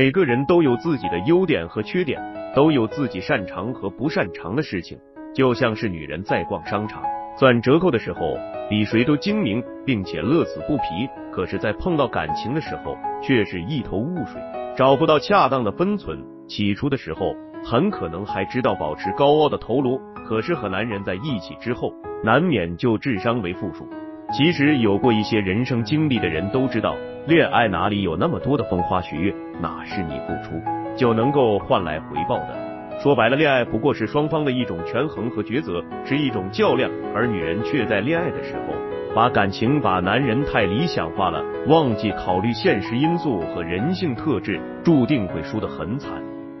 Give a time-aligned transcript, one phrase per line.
[0.00, 2.18] 每个人都有自己的优点和缺点，
[2.54, 4.98] 都有自己擅长和不擅长的事情。
[5.34, 7.02] 就像是女人在逛商场，
[7.36, 8.34] 算折扣的时候
[8.70, 11.06] 比谁都精明，并且乐此不疲。
[11.30, 14.40] 可是，在碰到感情的时候，却是一头雾水，
[14.74, 16.18] 找不到恰当的分寸。
[16.48, 21.92] 起初的时候，很可能还知道保持高傲的头颅，可是和男人在一起之后，
[22.24, 23.86] 难免就智商为负数。
[24.32, 26.96] 其实，有过一些人生经历的人都知道，
[27.26, 30.54] 恋爱哪里有那么多的风花雪月，哪是你付出
[30.96, 33.00] 就能够换来回报的。
[33.02, 38.74] 说白了，恋爱不过是双方的一种权衡和抉择，是一种较量，而女人却在恋爱的时候，
[39.16, 46.12] 把感情、把男人太理想化了，忘记考虑现实因素和人性特质，注定会输得很惨。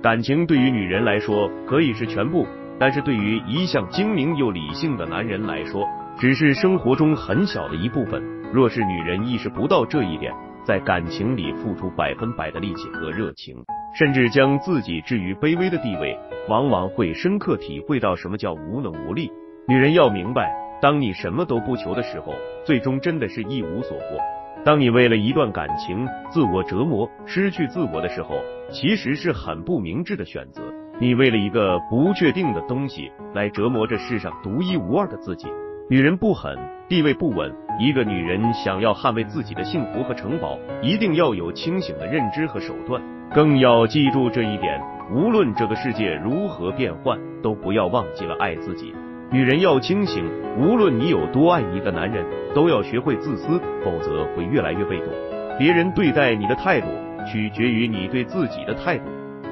[0.02, 2.44] 感情对于女人来说可以是全部，
[2.80, 5.86] 但是对于一向精明又理性的男人来说，
[6.20, 8.22] 只是生活中很小的一部分。
[8.52, 10.30] 若是女人意识不到这一点，
[10.62, 13.56] 在感情里付出百分百的力气和热情。
[13.98, 16.14] 甚至将自己置于卑微的地位，
[16.46, 19.32] 往往会深刻体会到什么叫无能无力。
[19.66, 22.34] 女人要明白，当你什么都不求的时候，
[22.66, 24.18] 最终真的是一无所获。
[24.62, 28.34] 当你为了一段感情自我折磨、失去自我的时候，
[28.70, 30.60] 其实是很不明智的选择。
[31.00, 35.48] 你为了一个不确定的东西来折磨这世上独一无二的自己。
[35.90, 36.56] 女人不狠，
[36.88, 37.52] 地位不稳。
[37.80, 43.02] 一个女人想要捍卫自己的幸福和城堡，一定要有清醒的认知和手段。
[43.34, 44.80] 更要记住这一点，
[45.12, 48.94] 无论这个世界如何变幻，都不要忘记了爱自己。
[49.32, 50.24] 女人要清醒，
[50.56, 52.24] 无论你有多爱一个男人，
[52.54, 55.08] 都要学会自私，否则会越来越被动。
[55.58, 56.86] 别人对待你的态度，
[57.26, 59.06] 取决于你对自己的态度。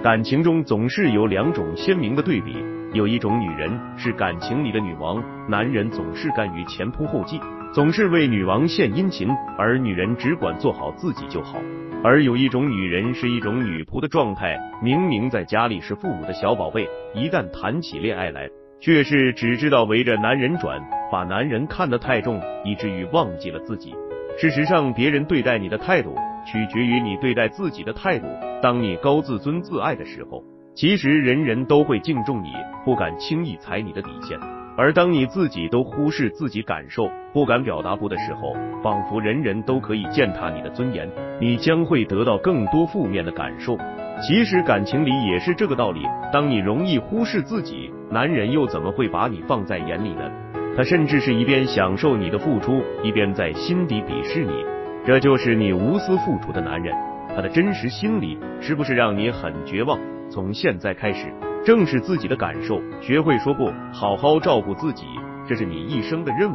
[0.05, 2.57] 感情中总是有两种鲜明的对比，
[2.95, 7.39] 有一种女人是感情里的女王，男人总是甘于前仆后继，
[7.75, 11.59] 总是为女王献殷勤，而女人只管做好自己就好。
[12.03, 18.49] 而有一种女人是一种女仆的状态，明明在家里是父母的小宝贝，一旦谈起恋爱来，
[18.81, 20.81] 却是只知道围着男人转，
[21.13, 23.95] 把男人看得太重，以至于忘记了自己。
[24.39, 26.17] 事实上，别人对待你的态度，
[26.47, 28.27] 取决于你对待自己的态度。
[28.63, 30.43] 当你高自尊自爱的时候，
[30.79, 32.53] 其实人人都会敬重你，
[32.85, 34.39] 不敢轻易踩你的底线。
[34.77, 43.77] 而当你自己都忽视自己感受，不敢表达不的时候，仿佛人人都可以践踏你的尊严，你将会得到更多负面的感受。
[44.23, 46.03] 其实感情里也是这个道理，
[46.33, 50.31] 当你容易忽视自己，男人又怎么会把你放在眼里呢？
[50.77, 54.65] 他甚至是一边享受你的付出，一边在心底鄙视你。
[55.05, 56.95] 这就是你无私付出的男人，
[57.35, 59.99] 他的真实心理是不是让你很绝望？
[60.31, 61.33] 从现在开始。
[61.65, 65.05] 正视自己的感受，学会说不，好好照顾自己，
[65.47, 66.55] 这是你一生的任务。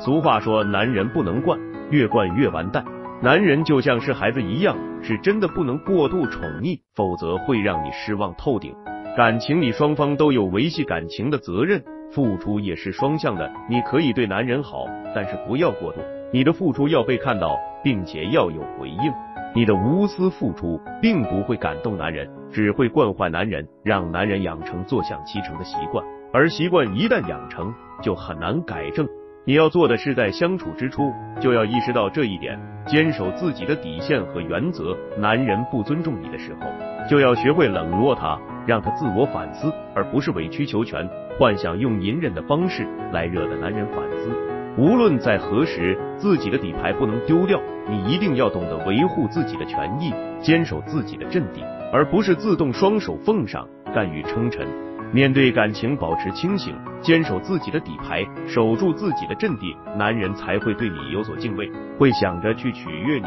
[0.00, 1.58] 俗话说，男人不能惯，
[1.90, 2.84] 越惯越完蛋。
[3.22, 8.74] 男人就像是孩子一样，是真的不能过度宠溺，否则会让你失望透顶。
[9.16, 13.52] 感情里双方都有维系感情的责任，付出也是双向的。
[13.68, 16.00] 你可以对男人好，但是不要过度，
[16.32, 19.12] 你的付出要被看到，并且要有回应。
[19.54, 26.04] 你的无私付出并不会感动男人，只会惯坏男人，让男人养成坐享其成的习惯。
[26.32, 27.72] 而习惯一旦养成，
[28.02, 29.06] 就很难改正。
[29.46, 34.96] 你要做的是在相处之初就要意识到这一点，坚守自己的底线和原则。
[35.16, 36.70] 男人不尊重你的时候，
[37.08, 44.30] 就要学会冷落他，让他自我反思，而不是委曲求全，幻想用隐忍的方式来惹得男人反思。
[44.76, 47.60] 无论在何时，自己的底牌不能丢掉。
[47.88, 54.66] 你一定要懂得维护自己的权益，坚守自己的阵地，而不是自动双手奉上，甘于称臣。
[55.12, 61.68] 面对感情，保持清醒，坚守自己的底牌，守住自己的阵地，男人才会对你有所敬畏，
[61.98, 63.26] 会想着去取悦你。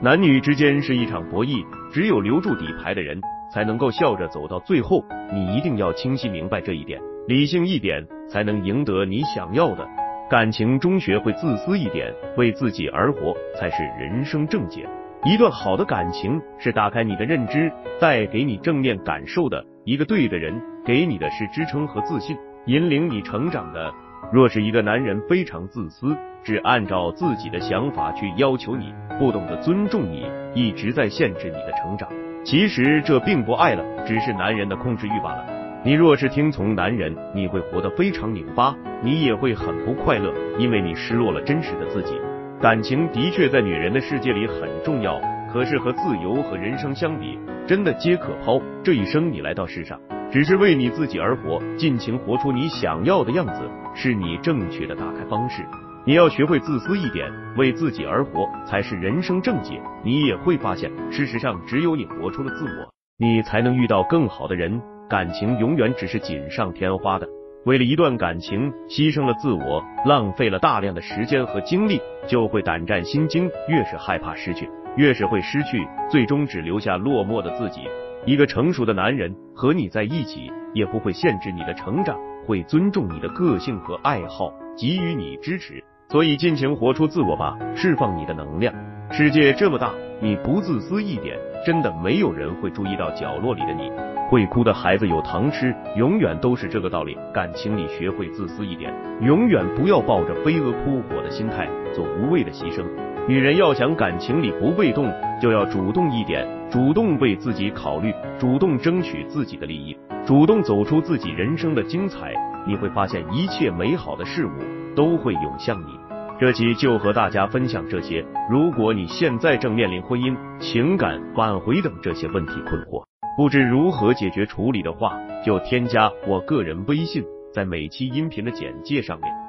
[0.00, 3.20] 男女之间是一场博弈，只有留住底牌的人，
[3.52, 5.04] 才能够笑着走到最后。
[5.32, 9.88] 你一定要清晰明白这一点，理性一点，才能赢得你想要的。
[10.30, 14.88] 感情中学会自私一点，为自己而活才是人生正解。
[15.24, 19.64] 一段好的感情是打开你的认知，带给你正面感受的。
[19.84, 22.36] 一个对的人给你的是支撑和自信，
[22.66, 23.90] 引领你成长的。
[24.30, 32.06] 若是一个男人非常自私，只按照自己的想法去要求你，不懂得尊重你，一直在限制你的成长，
[32.44, 35.46] 其实这并不爱了，只是男人的控制欲罢了。
[35.82, 42.20] 你若是听从男人，你会活得非常拧巴，你也会很不快乐，因为你失落了真实的自己。
[42.60, 45.20] 感情的确在女人的世界里很重要，
[45.52, 48.60] 可是和自由和人生相比，真的皆可抛。
[48.82, 55.62] 这一生你来到世上，只是为你自己而活，尽情活出你想要的样子，是你正确的打开方式。
[56.06, 59.80] 你要学会自私一点，为自己而活才是人生正解。
[60.02, 64.80] 你也会发现，事实上只有你活出了自我，你才能遇到更好的人。
[65.08, 67.28] 感情永远只是锦上添花的。
[67.64, 73.50] 为了一段感情牺牲了自我，浪费了大量的时间和精力，就会胆战心惊。
[73.68, 77.88] 越是害怕失去，越是会失去，最终只留下落寞的自己。
[78.26, 85.82] 一个成熟的男人和你在一起，也不会限制你的成长，会尊重你的个性和爱好，给予你支持。
[86.10, 88.74] 所以尽情活出自我吧，释放你的能量。
[89.10, 93.90] 世界这么大，你不自私一点，真的没有人会注意到角落里的你。
[94.28, 97.16] 会哭的孩子有糖吃，永远都是这个道理。
[97.32, 102.82] 感情里学会自私一点，永远不要抱着飞蛾扑火的心态做无谓的牺牲。
[103.28, 109.96] 女人要想感情里不被动，就要主动一点，主动为自己考虑，主动争取自己的利益，
[110.26, 112.32] 主动走出自己人生的精彩。
[112.66, 114.50] 你会发现一切美好的事物
[114.96, 116.03] 都会涌向你。
[116.40, 118.24] 这期就和大家分享这些。
[118.50, 123.04] 如果你现在正面临婚姻、情感挽回等这些问题困惑，
[123.36, 125.16] 不知如何解决处理的话，
[125.46, 129.43] 就添加我个人微信，在每期音频的简介上面。